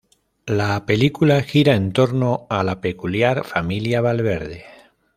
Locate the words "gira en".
1.43-1.93